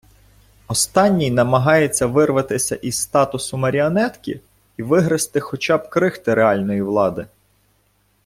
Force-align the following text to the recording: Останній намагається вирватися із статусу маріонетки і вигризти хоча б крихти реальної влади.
Останній 0.67 1.31
намагається 1.31 2.05
вирватися 2.07 2.75
із 2.75 3.01
статусу 3.01 3.57
маріонетки 3.57 4.39
і 4.77 4.83
вигризти 4.83 5.39
хоча 5.39 5.77
б 5.77 5.89
крихти 5.89 6.33
реальної 6.33 6.81
влади. 6.81 7.27